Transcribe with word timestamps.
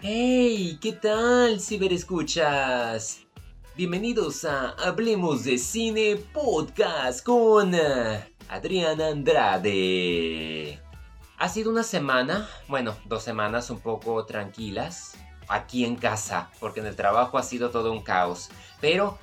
Hey, 0.00 0.78
¿qué 0.80 0.92
tal, 0.92 1.60
ciberescuchas? 1.60 3.26
Bienvenidos 3.74 4.44
a 4.44 4.70
Hablemos 4.70 5.42
de 5.42 5.58
Cine 5.58 6.14
Podcast 6.32 7.24
con 7.24 7.74
eh, 7.74 8.32
Adriana 8.48 9.08
Andrade. 9.08 10.80
Ha 11.36 11.48
sido 11.48 11.72
una 11.72 11.82
semana, 11.82 12.48
bueno, 12.68 12.94
dos 13.06 13.24
semanas 13.24 13.70
un 13.70 13.80
poco 13.80 14.24
tranquilas, 14.24 15.16
aquí 15.48 15.84
en 15.84 15.96
casa, 15.96 16.48
porque 16.60 16.78
en 16.78 16.86
el 16.86 16.94
trabajo 16.94 17.36
ha 17.36 17.42
sido 17.42 17.70
todo 17.70 17.90
un 17.90 18.04
caos. 18.04 18.50
Pero 18.80 19.18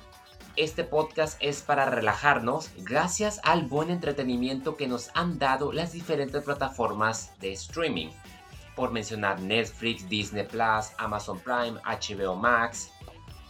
este 0.56 0.84
podcast 0.84 1.38
es 1.40 1.62
para 1.62 1.86
relajarnos 1.86 2.68
gracias 2.76 3.40
al 3.44 3.64
buen 3.64 3.88
entretenimiento 3.88 4.76
que 4.76 4.88
nos 4.88 5.08
han 5.14 5.38
dado 5.38 5.72
las 5.72 5.92
diferentes 5.92 6.44
plataformas 6.44 7.32
de 7.40 7.52
streaming 7.52 8.10
por 8.76 8.92
mencionar 8.92 9.40
Netflix, 9.40 10.08
Disney 10.08 10.46
Plus, 10.46 10.92
Amazon 10.98 11.40
Prime, 11.40 11.80
HBO 11.84 12.36
Max. 12.36 12.92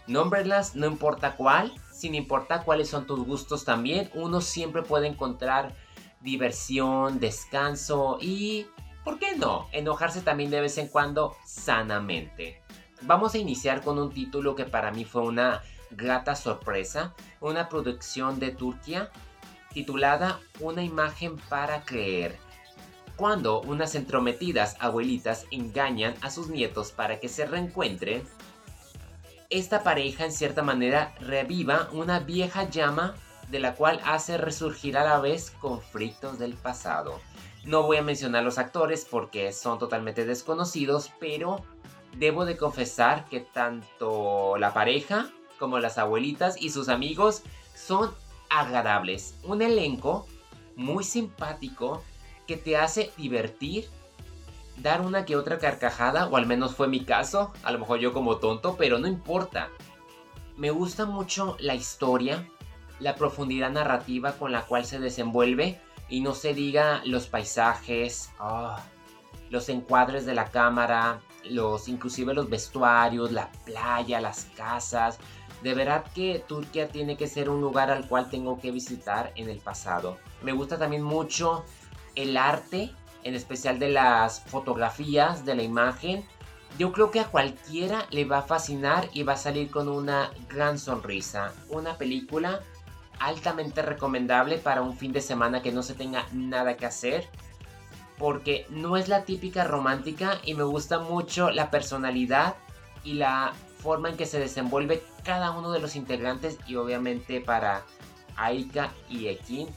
Nómbrelas, 0.07 0.77
no 0.77 0.87
importa 0.87 1.35
cuál, 1.35 1.75
sin 1.93 2.15
importar 2.15 2.65
cuáles 2.65 2.89
son 2.89 3.07
tus 3.07 3.27
gustos 3.27 3.65
también, 3.65 4.09
uno 4.15 4.41
siempre 4.41 4.83
puede 4.83 5.09
encontrar 5.09 5.75
diversión, 6.21 7.19
descanso 7.19 8.19
y, 8.21 8.69
¿por 9.05 9.19
qué 9.19 9.37
no?, 9.37 9.67
enojarse 9.73 10.23
también 10.23 10.51
de 10.51 10.61
vez 10.61 10.79
en 10.79 10.87
cuando 10.87 11.35
sanamente. 11.45 12.63
Vamos 13.03 13.35
a 13.35 13.39
iniciar 13.39 13.83
con 13.83 13.99
un 13.99 14.13
título 14.13 14.55
que 14.55 14.65
para 14.65 14.93
mí 14.93 15.05
fue 15.05 15.23
una 15.23 15.63
grata 15.91 16.37
sorpresa, 16.37 17.15
una 17.41 17.69
producción 17.69 18.39
de 18.39 18.53
Turquía 18.53 19.11
titulada 19.73 20.41
Una 20.61 20.83
imagen 20.83 21.37
para 21.49 21.83
creer 21.83 22.39
cuando 23.17 23.63
unas 23.63 23.95
entrometidas 23.95 24.77
abuelitas 24.79 25.47
engañan 25.51 26.15
a 26.21 26.31
sus 26.31 26.49
nietos 26.49 26.93
para 26.93 27.19
que 27.19 27.29
se 27.29 27.47
reencuentren, 27.47 28.23
esta 29.49 29.83
pareja 29.83 30.25
en 30.25 30.33
cierta 30.33 30.63
manera 30.63 31.15
reviva 31.21 31.89
una 31.93 32.21
vieja 32.21 32.69
llama 32.69 33.15
de 33.49 33.61
la 33.61 33.75
cual 33.75 34.01
hace 34.05 34.39
resurgir 34.39 34.99
a 34.99 35.05
la 35.05 35.21
vez 35.21 35.51
conflictos 35.61 36.39
del 36.39 36.55
pasado. 36.55 37.21
No 37.65 37.83
voy 37.83 37.97
a 37.97 38.03
mencionar 38.03 38.45
los 38.45 38.59
actores 38.59 39.07
porque 39.09 39.53
son 39.53 39.79
totalmente 39.79 40.25
desconocidos, 40.25 41.11
pero 41.21 41.65
debo 42.17 42.45
de 42.45 42.57
confesar 42.57 43.25
que 43.29 43.41
tanto 43.41 44.57
la 44.59 44.75
pareja 44.75 45.31
como 45.59 45.79
las 45.79 45.99
abuelitas 45.99 46.61
y 46.61 46.71
sus 46.71 46.89
amigos 46.89 47.43
son 47.75 48.13
agradables. 48.51 49.35
Un 49.45 49.63
elenco 49.63 50.27
muy 50.77 51.05
simpático 51.05 52.03
que 52.47 52.57
te 52.57 52.77
hace 52.77 53.13
divertir, 53.17 53.89
dar 54.79 55.01
una 55.01 55.25
que 55.25 55.37
otra 55.37 55.59
carcajada, 55.59 56.29
o 56.29 56.37
al 56.37 56.47
menos 56.47 56.75
fue 56.75 56.89
mi 56.89 57.05
caso, 57.05 57.53
a 57.63 57.73
lo 57.73 57.79
mejor 57.79 57.99
yo 57.99 58.13
como 58.13 58.37
tonto, 58.37 58.77
pero 58.77 58.99
no 58.99 59.07
importa. 59.07 59.69
Me 60.57 60.71
gusta 60.71 61.07
mucho 61.07 61.57
la 61.61 61.75
historia, 61.75 62.49
la 63.01 63.15
profundidad 63.15 63.71
narrativa 63.71 64.33
con 64.33 64.53
la 64.53 64.63
cual 64.63 64.87
se 64.87 64.99
desenvuelve 64.99 65.81
y 66.09 66.21
no 66.21 66.35
se 66.35 66.55
diga 66.55 67.03
los 67.05 67.27
paisajes, 67.27 68.31
ah, 68.39 68.83
los 69.51 69.69
encuadres 69.69 70.25
de 70.25 70.35
la 70.35 70.51
cámara, 70.51 71.21
los 71.45 71.89
inclusive 71.89 72.35
los 72.35 72.49
vestuarios, 72.49 73.33
la 73.33 73.51
playa, 73.65 74.21
las 74.21 74.47
casas. 74.57 75.19
De 75.63 75.75
verdad 75.75 76.05
que 76.15 76.45
Turquía 76.47 76.89
tiene 76.89 77.17
que 77.17 77.27
ser 77.27 77.49
un 77.49 77.61
lugar 77.61 77.91
al 77.91 78.07
cual 78.09 78.31
tengo 78.31 78.61
que 78.61 78.71
visitar 78.71 79.33
en 79.37 79.49
el 79.49 79.59
pasado. 79.59 80.19
Me 80.43 80.53
gusta 80.53 80.79
también 80.79 81.03
mucho 81.03 81.65
el 82.17 82.37
arte, 82.37 82.91
en 83.23 83.35
especial 83.35 83.79
de 83.79 83.91
las 83.91 84.41
fotografías, 84.41 85.45
de 85.45 85.55
la 85.55 85.63
imagen, 85.63 86.25
yo 86.79 86.93
creo 86.93 87.11
que 87.11 87.21
a 87.21 87.27
cualquiera 87.27 88.07
le 88.11 88.25
va 88.25 88.39
a 88.39 88.43
fascinar 88.43 89.09
y 89.13 89.23
va 89.23 89.35
a 89.35 89.39
salir 89.39 89.71
con 89.71 89.89
una 89.89 90.31
gran 90.49 90.79
sonrisa. 90.79 91.53
Una 91.69 91.97
película 91.97 92.61
altamente 93.19 93.81
recomendable 93.83 94.59
para 94.59 94.83
un 94.83 94.97
fin 94.97 95.13
de 95.13 95.23
semana 95.23 95.63
que 95.63 95.73
no 95.73 95.83
se 95.83 95.95
tenga 95.95 96.27
nada 96.33 96.77
que 96.77 96.87
hacer. 96.87 97.29
Porque 98.19 98.67
no 98.71 98.97
es 98.97 99.09
la 99.09 99.25
típica 99.25 99.65
romántica 99.65 100.39
y 100.45 100.55
me 100.55 100.65
gusta 100.65 100.99
mucho 100.99 101.51
la 101.51 101.71
personalidad 101.71 102.57
y 103.05 103.15
la 103.15 103.53
forma 103.79 104.09
en 104.09 104.17
que 104.17 104.27
se 104.27 104.39
desenvuelve 104.39 105.03
cada 105.23 105.51
uno 105.51 105.71
de 105.71 105.81
los 105.81 105.97
integrantes 105.97 106.59
y 106.67 106.77
obviamente 106.77 107.41
para 107.41 107.83
Aika 108.37 108.93
y 109.09 109.29
Ekin 109.29 109.69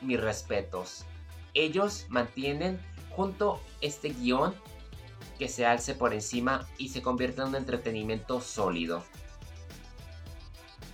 mis 0.00 0.20
respetos 0.20 1.04
ellos 1.54 2.06
mantienen 2.08 2.80
junto 3.10 3.60
este 3.80 4.10
guion 4.10 4.54
que 5.38 5.48
se 5.48 5.64
alce 5.66 5.94
por 5.94 6.12
encima 6.12 6.68
y 6.78 6.90
se 6.90 7.02
convierte 7.02 7.40
en 7.40 7.48
un 7.48 7.56
entretenimiento 7.56 8.40
sólido. 8.40 9.02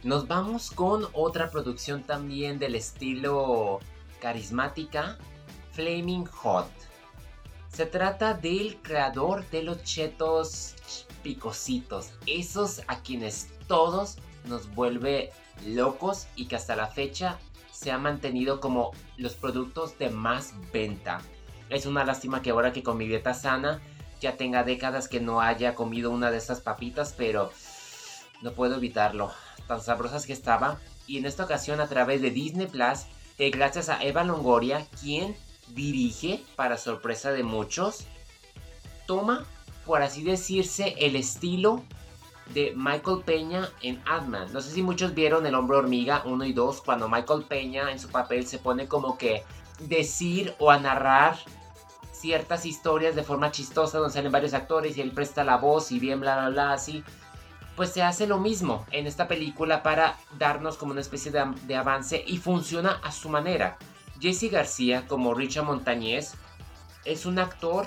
Nos 0.05 0.29
vamos 0.29 0.71
con 0.71 1.09
otra 1.13 1.51
producción 1.51 2.05
también 2.05 2.59
del 2.59 2.77
estilo 2.77 3.81
carismática, 4.21 5.19
Flaming 5.73 6.27
Hot. 6.27 6.71
Se 7.73 7.87
trata 7.87 8.35
del 8.35 8.81
creador 8.83 9.45
de 9.51 9.65
los 9.65 9.83
chetos 9.83 10.77
picositos, 11.23 12.13
esos 12.27 12.83
a 12.87 13.01
quienes 13.01 13.49
todos 13.67 14.17
nos 14.45 14.73
vuelve 14.75 15.33
locos 15.67 16.29
y 16.37 16.47
que 16.47 16.57
hasta 16.57 16.77
la 16.77 16.87
fecha 16.87 17.39
se 17.77 17.93
ha 17.93 17.99
mantenido 17.99 18.61
como 18.61 18.93
los 19.17 19.35
productos 19.35 19.99
de 19.99 20.11
más 20.11 20.55
venta. 20.73 21.21
Es 21.69 21.85
una 21.85 22.05
lástima 22.05 22.41
que 22.43 22.51
ahora 22.51 22.73
que 22.73 22.83
con 22.83 22.97
mi 22.97 23.07
dieta 23.07 23.35
sana 23.35 23.81
ya 24.21 24.37
tenga 24.37 24.65
décadas 24.65 25.09
que 25.09 25.21
no 25.21 25.41
haya 25.41 25.75
comido 25.75 26.11
una 26.11 26.31
de 26.31 26.39
estas 26.39 26.61
papitas, 26.61 27.15
pero 27.17 27.53
no 28.41 28.53
puedo 28.53 28.77
evitarlo. 28.77 29.31
Tan 29.69 29.81
sabrosas 29.83 30.27
que 30.27 30.33
estaba. 30.33 30.79
Y 31.07 31.19
en 31.19 31.27
esta 31.27 31.45
ocasión 31.45 31.81
a 31.81 31.89
través 31.89 32.23
de 32.23 32.31
Disney 32.31 32.67
Plus, 32.67 33.07
eh, 33.39 33.51
gracias 33.51 33.89
a 33.89 34.03
Eva 34.03 34.25
Longoria, 34.25 34.87
quien 35.01 35.37
dirige, 35.69 36.43
para 36.57 36.79
sorpresa 36.79 37.33
de 37.33 37.43
muchos, 37.43 38.07
toma, 39.07 39.45
por 39.85 40.03
así 40.03 40.23
decirse, 40.23 40.95
el 40.99 41.15
estilo 41.15 41.83
de 42.55 42.73
Michael 42.77 43.23
Peña 43.25 43.69
en 43.83 44.03
Ant-Man. 44.07 44.53
No 44.53 44.61
sé 44.61 44.71
si 44.71 44.83
muchos 44.83 45.15
vieron 45.15 45.47
El 45.47 45.55
Hombre 45.55 45.79
Hormiga 45.79 46.23
1 46.25 46.45
y 46.45 46.53
2 46.53 46.83
cuando 46.83 47.09
Michael 47.09 47.45
Peña 47.45 47.91
en 47.91 47.99
su 47.99 48.09
papel 48.09 48.47
se 48.47 48.59
pone 48.59 48.87
como 48.87 49.19
que 49.19 49.45
decir 49.81 50.55
o 50.59 50.71
a 50.71 50.79
narrar 50.79 51.37
ciertas 52.13 52.65
historias 52.65 53.15
de 53.15 53.23
forma 53.23 53.51
chistosa 53.51 53.99
donde 53.99 54.15
salen 54.15 54.33
varios 54.33 54.55
actores 54.55 54.97
y 54.97 55.01
él 55.01 55.13
presta 55.13 55.45
la 55.45 55.59
voz 55.59 55.93
y 55.93 55.99
bien 55.99 56.21
bla 56.21 56.37
bla 56.37 56.49
bla 56.51 56.73
así. 56.73 57.05
Pues 57.75 57.91
se 57.91 58.03
hace 58.03 58.27
lo 58.27 58.39
mismo 58.39 58.87
en 58.91 59.07
esta 59.07 59.29
película 59.29 59.83
para 59.83 60.17
darnos 60.39 60.79
como 60.79 60.93
una 60.93 61.03
especie 61.03 61.31
de, 61.31 61.45
de 61.67 61.77
avance 61.77 62.25
y 62.27 62.39
funciona 62.39 63.01
a 63.03 63.13
su 63.13 63.29
manera. 63.29 63.77
Jesse 64.19 64.51
García 64.51 65.07
como 65.07 65.35
Richard 65.35 65.65
Montañez 65.65 66.35
es 67.05 67.27
un 67.27 67.39
actor 67.39 67.87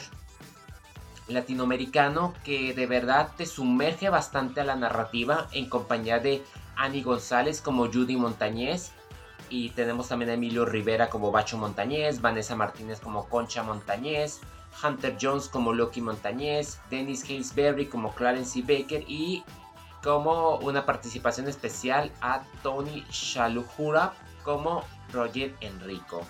latinoamericano 1.30 2.34
que 2.44 2.74
de 2.74 2.86
verdad 2.86 3.32
te 3.38 3.46
sumerge 3.46 4.10
bastante 4.10 4.62
a 4.62 4.66
la 4.66 4.76
narrativa 4.76 5.48
en 5.52 5.70
compañía 5.70 6.20
de 6.20 6.44
Annie 6.76 7.04
González 7.04 7.62
como 7.62 7.86
Judy 7.86 8.18
Montañez 8.18 8.92
y 9.50 9.70
tenemos 9.72 10.10
también 10.10 10.32
a 10.32 10.34
Emilio 10.34 10.66
Rivera 10.66 11.10
como 11.10 11.32
Bacho 11.32 11.58
Montañez, 11.58 12.22
Vanessa 12.22 12.56
Martínez 12.56 13.00
como 13.00 13.28
Concha 13.28 13.64
Montañez, 13.64 14.42
Hunter 14.84 15.18
Jones 15.20 15.48
como 15.48 15.74
Loki 15.74 16.02
Montañez, 16.02 16.80
Dennis 16.90 17.24
Haysberry 17.24 17.88
como 17.88 18.14
Clarence 18.14 18.62
Baker 18.62 19.04
y 19.08 19.44
como 20.04 20.58
una 20.58 20.86
participación 20.86 21.48
especial 21.48 22.12
a 22.22 22.44
Tony 22.64 23.04
Shalujura 23.10 24.14
como 24.44 24.84
Roger 25.12 25.54
Enrico. 25.62 26.22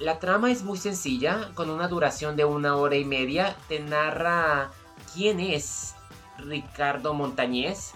La 0.00 0.18
trama 0.18 0.50
es 0.50 0.64
muy 0.64 0.76
sencilla, 0.76 1.50
con 1.54 1.70
una 1.70 1.86
duración 1.86 2.34
de 2.34 2.44
una 2.44 2.76
hora 2.76 2.96
y 2.96 3.04
media. 3.04 3.54
Te 3.68 3.78
narra 3.78 4.72
quién 5.14 5.38
es 5.38 5.94
Ricardo 6.38 7.14
Montañez 7.14 7.92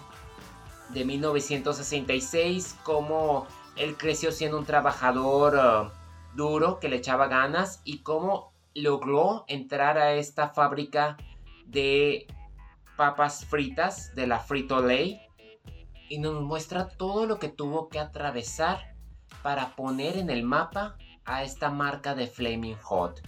de 0.89 1.03
1966, 1.03 2.77
cómo 2.83 3.47
él 3.75 3.97
creció 3.97 4.31
siendo 4.31 4.57
un 4.57 4.65
trabajador 4.65 5.55
uh, 5.55 6.37
duro 6.37 6.79
que 6.79 6.87
le 6.87 6.95
echaba 6.95 7.27
ganas 7.27 7.81
y 7.83 7.99
cómo 7.99 8.53
logró 8.73 9.43
entrar 9.49 9.97
a 9.97 10.13
esta 10.13 10.49
fábrica 10.49 11.17
de 11.65 12.27
papas 12.95 13.45
fritas 13.45 14.15
de 14.15 14.25
la 14.25 14.39
Frito 14.39 14.81
Lay 14.81 15.19
y 16.07 16.19
nos 16.19 16.41
muestra 16.41 16.87
todo 16.87 17.25
lo 17.25 17.39
que 17.39 17.49
tuvo 17.49 17.89
que 17.89 17.99
atravesar 17.99 18.95
para 19.43 19.75
poner 19.75 20.17
en 20.17 20.29
el 20.29 20.43
mapa 20.43 20.97
a 21.29 21.43
esta 21.43 21.69
marca 21.69 22.15
de 22.15 22.27
Flaming 22.27 22.77
Hot. 22.81 23.21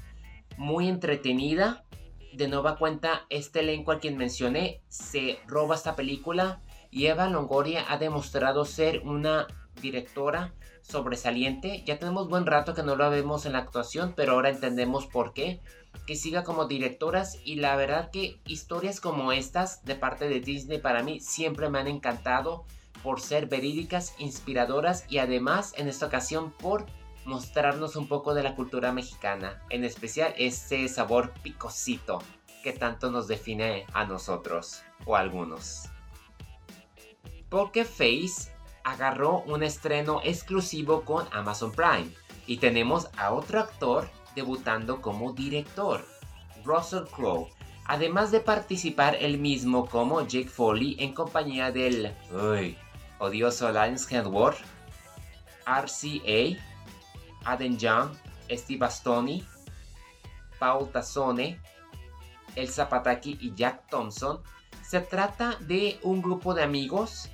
Muy 0.57 0.89
entretenida. 0.89 1.85
De 2.33 2.47
nueva 2.47 2.77
cuenta, 2.77 3.25
este 3.29 3.59
elenco 3.59 3.91
a 3.91 3.99
quien 3.99 4.17
mencioné 4.17 4.81
se 4.89 5.39
roba 5.47 5.75
esta 5.75 5.95
película 5.95 6.61
y 6.89 7.05
Eva 7.05 7.29
Longoria 7.29 7.85
ha 7.89 7.97
demostrado 7.97 8.65
ser 8.65 9.01
una 9.05 9.47
directora 9.81 10.53
sobresaliente. 10.81 11.83
Ya 11.85 11.99
tenemos 11.99 12.27
buen 12.27 12.45
rato 12.45 12.73
que 12.73 12.83
no 12.83 12.95
lo 12.95 13.09
vemos 13.09 13.45
en 13.45 13.53
la 13.53 13.59
actuación, 13.59 14.13
pero 14.15 14.33
ahora 14.33 14.49
entendemos 14.49 15.05
por 15.05 15.33
qué. 15.33 15.61
Que 16.07 16.15
siga 16.15 16.43
como 16.43 16.65
directoras 16.65 17.37
y 17.43 17.55
la 17.55 17.75
verdad 17.75 18.09
que 18.11 18.39
historias 18.45 18.99
como 18.99 19.31
estas 19.31 19.83
de 19.83 19.95
parte 19.95 20.27
de 20.27 20.39
Disney 20.39 20.79
para 20.79 21.03
mí 21.03 21.19
siempre 21.19 21.69
me 21.69 21.79
han 21.79 21.87
encantado 21.87 22.65
por 23.03 23.19
ser 23.19 23.47
verídicas, 23.47 24.15
inspiradoras 24.19 25.05
y 25.09 25.17
además 25.17 25.73
en 25.77 25.87
esta 25.87 26.05
ocasión 26.05 26.51
por 26.51 26.85
mostrarnos 27.25 27.95
un 27.95 28.07
poco 28.07 28.33
de 28.33 28.43
la 28.43 28.55
cultura 28.55 28.91
mexicana, 28.91 29.61
en 29.69 29.83
especial 29.83 30.33
ese 30.37 30.87
sabor 30.87 31.31
picosito 31.41 32.21
que 32.63 32.73
tanto 32.73 33.11
nos 33.11 33.27
define 33.27 33.85
a 33.93 34.05
nosotros 34.05 34.83
o 35.05 35.15
a 35.15 35.19
algunos. 35.19 35.89
Porque 37.49 37.85
Face 37.85 38.51
agarró 38.83 39.41
un 39.41 39.63
estreno 39.63 40.21
exclusivo 40.23 41.01
con 41.01 41.27
Amazon 41.31 41.71
Prime 41.71 42.11
y 42.47 42.57
tenemos 42.57 43.09
a 43.17 43.33
otro 43.33 43.59
actor 43.59 44.09
debutando 44.35 45.01
como 45.01 45.33
director, 45.33 46.05
Russell 46.63 47.03
Crowe, 47.13 47.49
además 47.85 48.31
de 48.31 48.39
participar 48.39 49.15
él 49.19 49.37
mismo 49.37 49.85
como 49.87 50.21
Jake 50.21 50.47
Foley 50.49 50.95
en 50.99 51.13
compañía 51.13 51.71
del 51.71 52.13
odioso 53.19 53.71
Lance 53.71 54.15
Hemsworth, 54.15 54.59
RCA, 55.65 56.57
Adam 57.43 57.77
Young, 57.77 58.11
Steve 58.49 58.79
Bastoni, 58.79 59.45
Paul 60.59 60.91
Tazzone, 60.91 61.59
Elsa 62.55 62.89
Pataki 62.89 63.37
y 63.39 63.53
Jack 63.55 63.87
Thompson. 63.89 64.41
Se 64.83 64.99
trata 64.99 65.57
de 65.61 65.99
un 66.03 66.21
grupo 66.21 66.53
de 66.53 66.63
amigos 66.63 67.29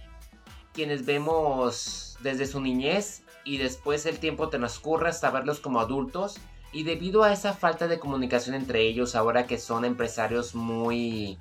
quienes 0.73 1.05
vemos 1.05 2.17
desde 2.21 2.45
su 2.45 2.61
niñez 2.61 3.23
y 3.43 3.57
después 3.57 4.05
el 4.05 4.19
tiempo 4.19 4.49
transcurre 4.49 5.09
hasta 5.09 5.31
verlos 5.31 5.59
como 5.59 5.79
adultos 5.79 6.37
y 6.71 6.83
debido 6.83 7.23
a 7.23 7.33
esa 7.33 7.53
falta 7.53 7.87
de 7.87 7.97
comunicación 7.97 8.55
entre 8.55 8.81
ellos 8.81 9.15
ahora 9.15 9.47
que 9.47 9.57
son 9.57 9.85
empresarios 9.85 10.53
muy 10.53 11.37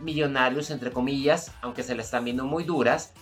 millonarios 0.00 0.70
entre 0.70 0.92
comillas, 0.92 1.52
aunque 1.60 1.82
se 1.82 1.94
les 1.94 2.06
están 2.06 2.24
viendo 2.24 2.44
muy 2.44 2.64
duras, 2.64 3.12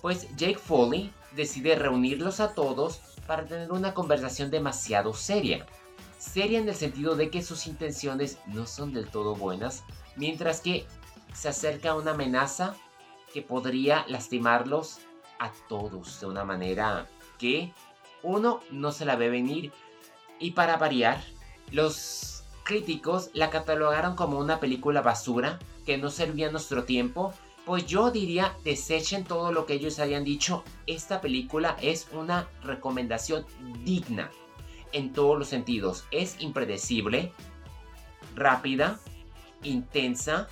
pues 0.00 0.28
Jake 0.36 0.58
Foley 0.58 1.12
decide 1.34 1.74
reunirlos 1.74 2.40
a 2.40 2.54
todos 2.54 3.00
para 3.30 3.46
tener 3.46 3.70
una 3.70 3.94
conversación 3.94 4.50
demasiado 4.50 5.14
seria. 5.14 5.64
Seria 6.18 6.58
en 6.58 6.68
el 6.68 6.74
sentido 6.74 7.14
de 7.14 7.30
que 7.30 7.44
sus 7.44 7.68
intenciones 7.68 8.40
no 8.46 8.66
son 8.66 8.92
del 8.92 9.06
todo 9.06 9.36
buenas, 9.36 9.84
mientras 10.16 10.60
que 10.60 10.84
se 11.32 11.48
acerca 11.48 11.94
una 11.94 12.10
amenaza 12.10 12.74
que 13.32 13.40
podría 13.40 14.04
lastimarlos 14.08 14.98
a 15.38 15.52
todos 15.68 16.18
de 16.18 16.26
una 16.26 16.44
manera 16.44 17.06
que 17.38 17.72
uno 18.24 18.62
no 18.72 18.90
se 18.90 19.04
la 19.04 19.14
ve 19.14 19.30
venir. 19.30 19.70
Y 20.40 20.50
para 20.50 20.76
variar, 20.76 21.22
los 21.70 22.42
críticos 22.64 23.30
la 23.32 23.48
catalogaron 23.48 24.16
como 24.16 24.40
una 24.40 24.58
película 24.58 25.02
basura 25.02 25.60
que 25.86 25.98
no 25.98 26.10
servía 26.10 26.48
a 26.48 26.50
nuestro 26.50 26.82
tiempo. 26.82 27.32
Pues 27.70 27.86
yo 27.86 28.10
diría, 28.10 28.56
desechen 28.64 29.22
todo 29.22 29.52
lo 29.52 29.64
que 29.64 29.74
ellos 29.74 30.00
hayan 30.00 30.24
dicho. 30.24 30.64
Esta 30.88 31.20
película 31.20 31.76
es 31.80 32.08
una 32.12 32.48
recomendación 32.64 33.46
digna 33.84 34.28
en 34.90 35.12
todos 35.12 35.38
los 35.38 35.46
sentidos. 35.46 36.04
Es 36.10 36.34
impredecible, 36.40 37.32
rápida, 38.34 38.98
intensa, 39.62 40.48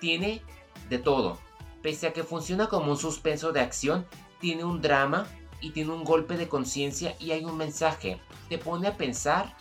tiene 0.00 0.42
de 0.88 0.98
todo 0.98 1.38
pese 1.80 2.08
a 2.08 2.12
que 2.12 2.24
funciona 2.24 2.66
como 2.66 2.90
un 2.90 2.98
suspenso 2.98 3.52
de 3.52 3.60
acción, 3.60 4.04
tiene 4.40 4.64
un 4.64 4.82
drama 4.82 5.28
y 5.60 5.70
tiene 5.70 5.92
un 5.92 6.02
golpe 6.02 6.36
de 6.36 6.48
conciencia 6.48 7.14
y 7.20 7.30
hay 7.30 7.44
un 7.44 7.56
mensaje. 7.56 8.20
Te 8.48 8.58
pone 8.58 8.88
a 8.88 8.96
pensar 8.96 9.56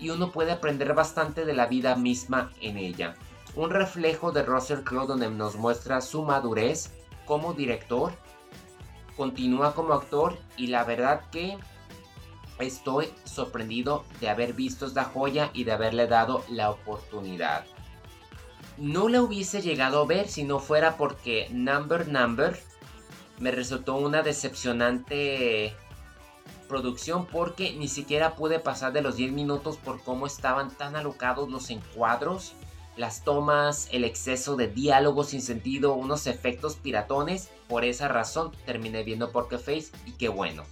y 0.00 0.10
uno 0.10 0.32
puede 0.32 0.50
aprender 0.50 0.92
bastante 0.92 1.44
de 1.44 1.54
la 1.54 1.66
vida 1.66 1.94
misma 1.94 2.50
en 2.60 2.78
ella. 2.78 3.14
Un 3.54 3.70
reflejo 3.70 4.32
de 4.32 4.42
Russell 4.42 4.82
Crowe 4.82 5.06
donde 5.06 5.28
nos 5.30 5.56
muestra 5.56 6.00
su 6.00 6.22
madurez 6.22 6.90
como 7.26 7.52
director, 7.52 8.12
continúa 9.16 9.74
como 9.74 9.92
actor 9.92 10.38
y 10.56 10.68
la 10.68 10.84
verdad 10.84 11.22
que 11.30 11.58
estoy 12.58 13.12
sorprendido 13.24 14.04
de 14.20 14.28
haber 14.28 14.54
visto 14.54 14.86
esta 14.86 15.04
joya 15.04 15.50
y 15.52 15.64
de 15.64 15.72
haberle 15.72 16.06
dado 16.06 16.44
la 16.48 16.70
oportunidad. 16.70 17.64
No 18.78 19.08
la 19.08 19.20
hubiese 19.20 19.60
llegado 19.60 20.02
a 20.02 20.06
ver 20.06 20.28
si 20.28 20.44
no 20.44 20.58
fuera 20.58 20.96
porque 20.96 21.48
Number 21.50 22.08
Number 22.08 22.58
me 23.38 23.50
resultó 23.50 23.96
una 23.96 24.22
decepcionante 24.22 25.74
producción 26.68 27.26
porque 27.26 27.74
ni 27.74 27.86
siquiera 27.86 28.34
pude 28.34 28.58
pasar 28.58 28.94
de 28.94 29.02
los 29.02 29.16
10 29.16 29.32
minutos 29.32 29.76
por 29.76 30.02
cómo 30.02 30.26
estaban 30.26 30.70
tan 30.70 30.96
alocados 30.96 31.50
los 31.50 31.68
encuadros, 31.68 32.54
las 32.96 33.24
tomas, 33.24 33.88
el 33.92 34.04
exceso 34.04 34.56
de 34.56 34.68
diálogo 34.68 35.24
sin 35.24 35.40
sentido, 35.40 35.94
unos 35.94 36.26
efectos 36.26 36.76
piratones. 36.76 37.50
Por 37.68 37.84
esa 37.84 38.08
razón 38.08 38.52
terminé 38.66 39.02
viendo 39.02 39.32
Poker 39.32 39.58
Face 39.58 39.90
y 40.06 40.12
qué 40.12 40.28
bueno. 40.28 40.64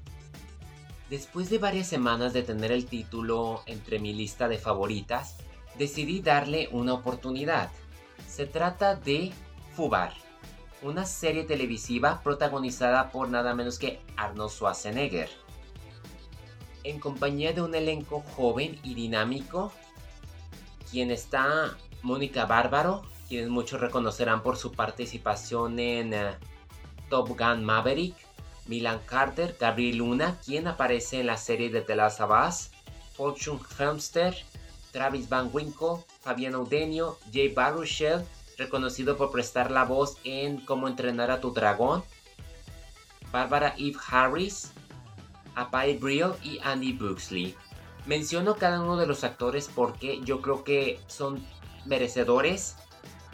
Después 1.08 1.50
de 1.50 1.58
varias 1.58 1.88
semanas 1.88 2.32
de 2.32 2.42
tener 2.42 2.70
el 2.70 2.86
título 2.86 3.62
entre 3.66 3.98
mi 3.98 4.12
lista 4.12 4.48
de 4.48 4.58
favoritas, 4.58 5.36
decidí 5.78 6.20
darle 6.20 6.68
una 6.72 6.92
oportunidad. 6.94 7.70
Se 8.28 8.46
trata 8.46 8.94
de 8.94 9.32
Fubar, 9.74 10.12
una 10.82 11.06
serie 11.06 11.44
televisiva 11.44 12.20
protagonizada 12.22 13.10
por 13.10 13.28
nada 13.28 13.54
menos 13.54 13.78
que 13.78 14.00
Arnold 14.16 14.50
Schwarzenegger. 14.50 15.30
En 16.84 17.00
compañía 17.00 17.52
de 17.52 17.62
un 17.62 17.74
elenco 17.74 18.20
joven 18.36 18.78
y 18.84 18.94
dinámico, 18.94 19.72
quien 20.90 21.10
está 21.10 21.76
Mónica 22.02 22.46
Bárbaro, 22.46 23.02
quienes 23.28 23.48
muchos 23.48 23.80
reconocerán 23.80 24.42
por 24.42 24.56
su 24.56 24.72
participación 24.72 25.78
en 25.78 26.14
eh, 26.14 26.36
Top 27.08 27.28
Gun 27.28 27.64
Maverick, 27.64 28.14
Milan 28.66 29.00
Carter, 29.06 29.56
Gabriel 29.58 29.98
Luna, 29.98 30.38
quien 30.44 30.66
aparece 30.66 31.20
en 31.20 31.26
la 31.26 31.36
serie 31.36 31.70
de 31.70 31.80
The 31.80 31.96
Last 31.96 32.20
of 32.20 32.30
Us, 32.30 32.70
Fortune 33.16 33.60
Helmster, 33.78 34.36
Travis 34.92 35.28
Van 35.28 35.50
Winkle, 35.52 36.04
Fabián 36.20 36.54
Audenio, 36.54 37.18
Jay 37.32 37.48
Baruchel, 37.48 38.24
reconocido 38.58 39.16
por 39.16 39.30
prestar 39.30 39.70
la 39.70 39.84
voz 39.84 40.16
en 40.24 40.60
Cómo 40.60 40.88
entrenar 40.88 41.30
a 41.30 41.40
tu 41.40 41.52
dragón, 41.52 42.04
Barbara 43.32 43.74
Eve 43.78 43.98
Harris, 44.10 44.72
Apai 45.54 45.96
Brill 45.96 46.32
y 46.42 46.58
Andy 46.62 46.92
Buxley. 46.92 47.54
Menciono 48.06 48.56
cada 48.56 48.80
uno 48.80 48.96
de 48.96 49.06
los 49.06 49.24
actores 49.24 49.70
porque 49.72 50.20
yo 50.24 50.40
creo 50.40 50.64
que 50.64 51.00
son 51.06 51.44
merecedores. 51.90 52.76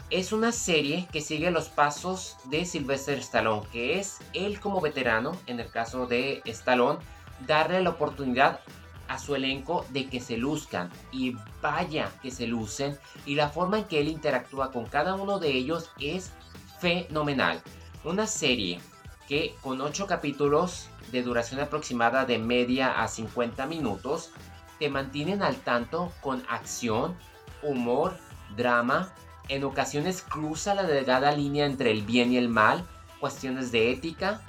Es 0.09 0.33
una 0.33 0.51
serie 0.51 1.07
que 1.11 1.21
sigue 1.21 1.51
los 1.51 1.69
pasos 1.69 2.37
de 2.45 2.65
Sylvester 2.65 3.19
Stallone, 3.19 3.67
que 3.71 3.99
es 3.99 4.17
él 4.33 4.59
como 4.59 4.81
veterano, 4.81 5.37
en 5.45 5.59
el 5.59 5.69
caso 5.69 6.07
de 6.07 6.41
Stallone, 6.45 6.99
darle 7.45 7.81
la 7.81 7.91
oportunidad 7.91 8.59
a 9.07 9.19
su 9.19 9.35
elenco 9.35 9.85
de 9.91 10.07
que 10.07 10.19
se 10.19 10.35
luzcan 10.37 10.89
y 11.11 11.35
vaya 11.61 12.11
que 12.21 12.31
se 12.31 12.47
lucen 12.47 12.97
y 13.25 13.35
la 13.35 13.47
forma 13.47 13.79
en 13.79 13.85
que 13.85 14.01
él 14.01 14.09
interactúa 14.09 14.71
con 14.71 14.85
cada 14.85 15.15
uno 15.15 15.39
de 15.39 15.49
ellos 15.49 15.91
es 15.99 16.31
fenomenal. 16.79 17.61
Una 18.03 18.27
serie 18.27 18.79
que 19.27 19.55
con 19.61 19.79
8 19.81 20.07
capítulos 20.07 20.89
de 21.11 21.21
duración 21.21 21.61
aproximada 21.61 22.25
de 22.25 22.37
media 22.37 23.01
a 23.01 23.07
50 23.07 23.65
minutos 23.67 24.31
te 24.79 24.89
mantienen 24.89 25.41
al 25.41 25.55
tanto 25.55 26.11
con 26.21 26.43
acción, 26.49 27.15
humor, 27.61 28.17
drama, 28.55 29.13
en 29.49 29.63
ocasiones 29.63 30.21
cruza 30.21 30.75
la 30.75 30.83
delgada 30.83 31.31
línea 31.31 31.65
entre 31.65 31.91
el 31.91 32.03
bien 32.03 32.31
y 32.31 32.37
el 32.37 32.49
mal, 32.49 32.85
cuestiones 33.19 33.71
de 33.71 33.91
ética. 33.91 34.41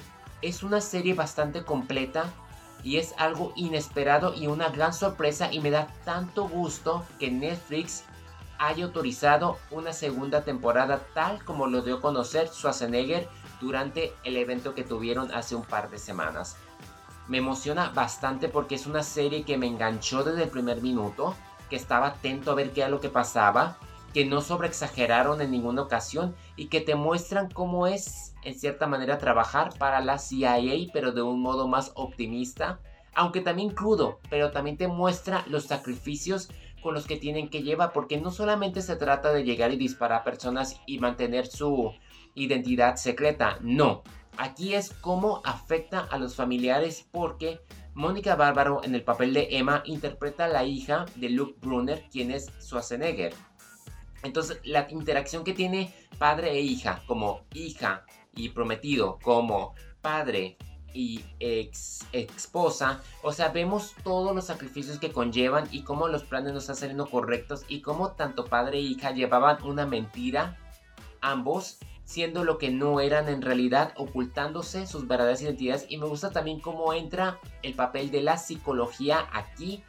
Es 0.43 0.63
una 0.63 0.81
serie 0.81 1.15
bastante 1.15 1.65
completa 1.65 2.33
y 2.83 2.97
es 2.97 3.15
algo 3.19 3.53
inesperado 3.57 4.35
y 4.35 4.47
una 4.47 4.69
gran 4.69 4.93
sorpresa 4.93 5.53
y 5.53 5.61
me 5.61 5.71
da 5.71 5.89
tanto 6.05 6.49
gusto 6.49 7.05
que 7.19 7.31
Netflix 7.31 8.05
haya 8.59 8.85
autorizado 8.85 9.59
una 9.71 9.93
segunda 9.93 10.43
temporada 10.43 11.01
tal 11.15 11.45
como 11.45 11.67
lo 11.67 11.83
dio 11.83 11.97
a 11.97 12.01
conocer 12.01 12.49
Schwarzenegger 12.49 13.29
durante 13.61 14.13
el 14.25 14.37
evento 14.37 14.75
que 14.75 14.85
tuvieron 14.85 15.33
hace 15.33 15.55
un 15.55 15.63
par 15.63 15.91
de 15.91 15.99
semanas. 15.99 16.57
Me 17.29 17.39
emociona 17.39 17.91
bastante 17.91 18.49
porque 18.49 18.75
es 18.75 18.87
una 18.87 19.03
serie 19.03 19.45
que 19.45 19.59
me 19.59 19.67
enganchó 19.67 20.25
desde 20.25 20.45
el 20.45 20.51
primer 20.51 20.81
minuto, 20.81 21.35
que 21.69 21.77
estaba 21.77 22.09
atento 22.09 22.51
a 22.51 22.55
ver 22.55 22.73
qué 22.73 22.81
era 22.81 22.89
lo 22.89 23.01
que 23.01 23.11
pasaba, 23.11 23.77
que 24.19 24.25
no 24.25 24.41
sobreexageraron 24.41 25.41
en 25.41 25.53
ninguna 25.53 25.83
ocasión 25.83 26.35
y 26.57 26.67
que 26.67 26.81
te 26.81 26.97
muestran 26.97 27.49
cómo 27.49 27.87
es 27.87 28.35
en 28.43 28.59
cierta 28.59 28.89
manera 28.89 29.19
trabajar 29.19 29.79
para 29.79 30.01
la 30.01 30.19
CIA 30.19 30.89
pero 30.93 31.13
de 31.13 31.23
un 31.23 31.41
modo 31.41 31.69
más 31.69 31.93
optimista, 31.95 32.81
aunque 33.15 33.43
también 33.43 33.71
crudo, 33.71 34.19
pero 34.29 34.51
también 34.51 34.77
te 34.77 34.89
muestra 34.89 35.45
los 35.47 35.67
sacrificios 35.67 36.49
con 36.83 36.95
los 36.95 37.07
que 37.07 37.15
tienen 37.15 37.49
que 37.49 37.63
llevar 37.63 37.93
porque 37.93 38.21
no 38.21 38.33
solamente 38.33 38.83
se 38.83 38.97
trata 38.97 39.33
de 39.33 39.45
llegar 39.45 39.73
y 39.73 39.77
disparar 39.77 40.23
a 40.23 40.25
personas 40.25 40.81
y 40.85 40.99
mantener 40.99 41.47
su 41.47 41.93
identidad 42.35 42.97
secreta, 42.97 43.59
no. 43.61 44.03
aquí 44.37 44.75
es 44.75 44.91
cómo 44.95 45.43
afecta 45.45 46.01
a 46.01 46.19
los 46.19 46.35
familiares 46.35 47.07
porque 47.13 47.61
Mónica 47.95 48.35
Bárbaro 48.35 48.83
en 48.83 48.97
el 48.97 49.05
papel 49.05 49.33
de 49.33 49.47
Emma 49.53 49.85
interpreta 49.85 50.47
a 50.47 50.49
la 50.49 50.65
hija 50.65 51.07
de 51.15 51.31
Luke 51.31 51.55
Brunner, 51.61 52.03
quien 52.11 52.33
es 52.33 52.51
Schwarzenegger. 52.61 53.33
Entonces 54.23 54.61
la 54.65 54.87
interacción 54.91 55.45
que 55.45 55.55
tiene 55.55 55.95
padre 56.19 56.53
e 56.53 56.61
hija, 56.61 57.03
como 57.07 57.43
hija 57.55 58.05
y 58.35 58.51
prometido, 58.51 59.19
como 59.23 59.75
padre 60.01 60.57
y 60.95 61.25
ex 61.39 62.07
esposa, 62.13 63.03
o 63.23 63.33
sea, 63.33 63.49
vemos 63.49 63.95
todos 64.03 64.35
los 64.35 64.47
sacrificios 64.47 64.99
que 64.99 65.13
conllevan 65.13 65.69
y 65.71 65.83
cómo 65.83 66.09
los 66.09 66.25
planes 66.25 66.53
no 66.53 66.59
están 66.59 66.77
saliendo 66.77 67.07
correctos 67.07 67.65
y 67.69 67.83
cómo 67.83 68.13
tanto 68.13 68.47
padre 68.47 68.79
e 68.79 68.83
hija 68.83 69.13
llevaban 69.13 69.63
una 69.65 69.87
mentira, 69.87 70.57
ambos 71.21 71.79
siendo 72.09 72.43
lo 72.43 72.57
que 72.57 72.71
no 72.71 73.01
eran 73.01 73.29
en 73.29 73.43
realidad, 73.43 73.93
ocultándose 73.97 74.87
sus 74.87 75.07
verdaderas 75.07 75.43
identidades. 75.43 75.85
Y 75.91 75.99
me 75.99 76.07
gusta 76.07 76.31
también 76.31 76.59
cómo 76.59 76.95
entra 76.95 77.39
el 77.63 77.75
papel 77.75 78.11
de 78.11 78.23
la 78.23 78.39
psicología 78.39 79.29
aquí, 79.31 79.85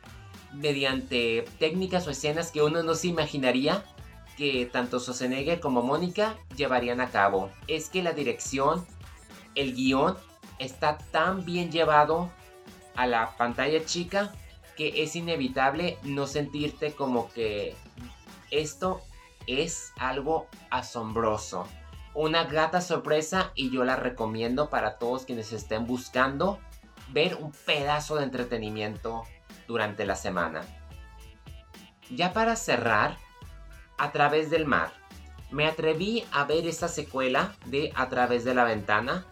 mediante 0.51 1.45
técnicas 1.59 2.05
o 2.07 2.12
escenas 2.12 2.51
que 2.51 2.62
uno 2.62 2.83
no 2.83 2.95
se 2.95 3.07
imaginaría 3.07 3.86
que 4.39 4.65
tanto 4.65 5.01
Schwarzenegger 5.01 5.60
como 5.60 5.84
Mónica 5.84 6.38
llevarían 6.55 7.01
a 7.01 7.10
cabo. 7.10 7.51
Es 7.67 7.89
que 7.89 8.01
la 8.01 8.13
dirección, 8.13 8.88
el 9.55 9.75
guion, 9.75 10.15
está 10.60 10.98
tan 10.98 11.43
bien 11.43 11.72
llevado 11.72 12.31
a 12.96 13.05
la 13.05 13.36
pantalla 13.36 13.84
chica 13.84 14.34
que 14.77 15.03
es 15.03 15.17
inevitable 15.17 15.98
no 16.03 16.25
sentirte 16.25 16.93
como 16.93 17.29
que 17.34 17.75
esto 18.50 19.01
es 19.46 19.91
algo 19.98 20.48
asombroso 20.69 21.67
una 22.13 22.43
grata 22.43 22.81
sorpresa 22.81 23.51
y 23.55 23.72
yo 23.72 23.84
la 23.84 23.96
recomiendo 23.96 24.69
para 24.69 24.98
todos 24.98 25.25
quienes 25.25 25.53
estén 25.53 25.86
buscando 25.86 26.60
ver 27.10 27.36
un 27.36 27.51
pedazo 27.51 28.15
de 28.15 28.24
entretenimiento 28.24 29.24
durante 29.67 30.05
la 30.05 30.15
semana. 30.15 30.62
Ya 32.10 32.34
para 32.34 32.55
cerrar, 32.55 33.17
A 34.00 34.12
través 34.12 34.50
del 34.50 34.65
mar. 34.65 34.91
Me 35.51 35.68
atreví 35.68 36.24
a 36.32 36.46
ver 36.46 36.65
esta 36.68 36.88
secuela 36.88 37.53
de 37.65 37.91
A 37.96 38.10
través 38.10 38.44
de 38.44 38.53
la 38.53 38.63
ventana, 38.63 39.25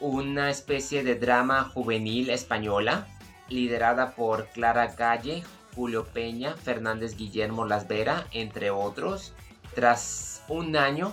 una 0.00 0.50
especie 0.50 1.04
de 1.04 1.14
drama 1.14 1.70
juvenil 1.72 2.30
española 2.30 3.06
liderada 3.48 4.14
por 4.14 4.46
Clara 4.48 4.94
Calle, 4.94 5.42
Julio 5.74 6.04
Peña, 6.04 6.54
Fernández 6.54 7.16
Guillermo 7.16 7.66
Lasvera, 7.66 8.26
entre 8.32 8.70
otros. 8.70 9.34
Tras 9.74 10.42
un 10.48 10.76
año 10.76 11.12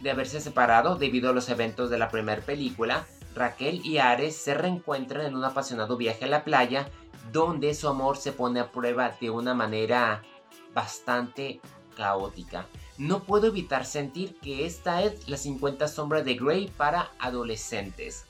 de 0.00 0.10
haberse 0.10 0.40
separado 0.40 0.96
debido 0.96 1.30
a 1.30 1.32
los 1.32 1.48
eventos 1.48 1.90
de 1.90 1.98
la 1.98 2.08
primera 2.08 2.42
película, 2.42 3.06
Raquel 3.34 3.84
y 3.84 3.98
Ares 3.98 4.36
se 4.36 4.54
reencuentran 4.54 5.26
en 5.26 5.36
un 5.36 5.44
apasionado 5.44 5.96
viaje 5.96 6.24
a 6.24 6.28
la 6.28 6.44
playa 6.44 6.88
donde 7.32 7.74
su 7.74 7.88
amor 7.88 8.16
se 8.16 8.32
pone 8.32 8.60
a 8.60 8.70
prueba 8.70 9.14
de 9.20 9.30
una 9.30 9.54
manera 9.54 10.22
bastante 10.74 11.60
caótica. 11.98 12.66
No 12.96 13.24
puedo 13.24 13.48
evitar 13.48 13.84
sentir 13.84 14.38
que 14.38 14.64
esta 14.64 15.02
es 15.02 15.28
la 15.28 15.36
50 15.36 15.88
sombras 15.88 16.24
de 16.24 16.34
Grey 16.34 16.68
para 16.68 17.10
adolescentes. 17.18 18.24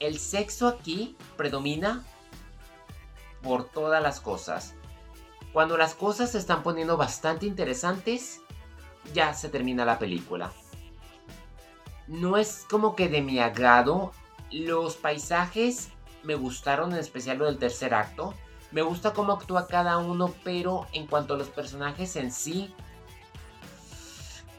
El 0.00 0.18
sexo 0.18 0.66
aquí 0.66 1.16
predomina 1.36 2.04
por 3.42 3.64
todas 3.64 4.02
las 4.02 4.20
cosas. 4.20 4.74
Cuando 5.52 5.76
las 5.76 5.94
cosas 5.94 6.32
se 6.32 6.38
están 6.38 6.62
poniendo 6.62 6.96
bastante 6.96 7.46
interesantes, 7.46 8.40
ya 9.14 9.32
se 9.34 9.48
termina 9.48 9.84
la 9.84 9.98
película. 9.98 10.52
No 12.08 12.36
es 12.36 12.66
como 12.68 12.96
que 12.96 13.08
de 13.08 13.22
mi 13.22 13.38
agrado. 13.38 14.12
Los 14.50 14.96
paisajes 14.96 15.90
me 16.24 16.34
gustaron, 16.34 16.92
en 16.92 16.98
especial 16.98 17.38
lo 17.38 17.46
del 17.46 17.58
tercer 17.58 17.94
acto. 17.94 18.34
Me 18.70 18.82
gusta 18.82 19.12
cómo 19.12 19.32
actúa 19.32 19.66
cada 19.66 19.98
uno, 19.98 20.34
pero 20.44 20.86
en 20.92 21.06
cuanto 21.06 21.34
a 21.34 21.36
los 21.38 21.48
personajes 21.48 22.16
en 22.16 22.30
sí, 22.30 22.74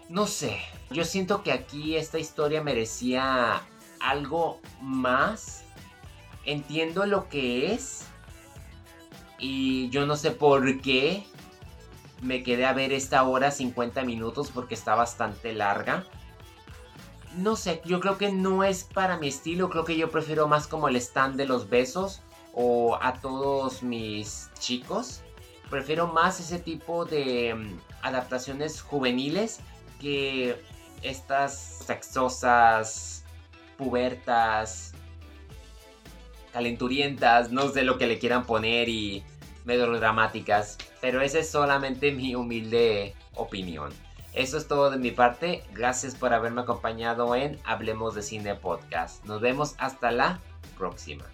no 0.09 0.25
sé. 0.25 0.59
Yo 0.89 1.05
siento 1.05 1.43
que 1.43 1.51
aquí 1.51 1.95
esta 1.95 2.17
historia 2.17 2.63
merecía 2.63 3.61
algo 3.99 4.59
más. 4.81 5.63
Entiendo 6.45 7.05
lo 7.05 7.29
que 7.29 7.73
es. 7.73 8.05
Y 9.37 9.89
yo 9.89 10.07
no 10.07 10.15
sé 10.15 10.31
por 10.31 10.81
qué 10.81 11.25
me 12.21 12.43
quedé 12.43 12.65
a 12.65 12.73
ver 12.73 12.91
esta 12.91 13.23
hora 13.23 13.51
50 13.51 14.03
minutos 14.03 14.49
porque 14.51 14.73
está 14.73 14.95
bastante 14.95 15.53
larga. 15.53 16.05
No 17.37 17.55
sé, 17.55 17.81
yo 17.85 17.99
creo 17.99 18.17
que 18.17 18.31
no 18.31 18.63
es 18.63 18.83
para 18.83 19.17
mi 19.17 19.27
estilo, 19.27 19.69
creo 19.69 19.85
que 19.85 19.95
yo 19.95 20.09
prefiero 20.09 20.47
más 20.47 20.65
como 20.65 20.87
el 20.87 20.95
stand 20.95 21.35
de 21.35 21.45
los 21.45 21.69
besos 21.69 22.21
o 22.53 22.97
a 23.01 23.13
todos 23.13 23.83
mis 23.83 24.49
chicos. 24.59 25.21
Prefiero 25.69 26.07
más 26.07 26.39
ese 26.39 26.59
tipo 26.59 27.05
de 27.05 27.53
mm, 27.55 27.79
adaptaciones 28.01 28.81
juveniles 28.81 29.59
que 29.99 30.61
estas 31.01 31.83
sexosas, 31.85 33.23
pubertas, 33.77 34.93
calenturientas, 36.51 37.51
no 37.51 37.69
sé 37.69 37.83
lo 37.83 37.97
que 37.97 38.07
le 38.07 38.19
quieran 38.19 38.45
poner 38.45 38.89
y 38.89 39.23
melodramáticas, 39.65 40.77
pero 40.99 41.21
esa 41.21 41.39
es 41.39 41.49
solamente 41.49 42.11
mi 42.11 42.35
humilde 42.35 43.15
opinión. 43.35 43.91
Eso 44.33 44.57
es 44.57 44.67
todo 44.67 44.89
de 44.91 44.97
mi 44.97 45.11
parte. 45.11 45.63
Gracias 45.73 46.15
por 46.15 46.33
haberme 46.33 46.61
acompañado 46.61 47.35
en 47.35 47.59
Hablemos 47.63 48.15
de 48.15 48.21
Cine 48.21 48.55
Podcast. 48.55 49.25
Nos 49.25 49.41
vemos 49.41 49.75
hasta 49.79 50.11
la 50.11 50.39
próxima. 50.77 51.25